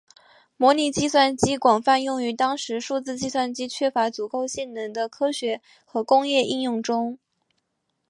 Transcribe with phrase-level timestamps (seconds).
[0.57, 7.19] 模拟计算机广泛用于当时数字计算机缺乏足够性能的科学和工业应用中。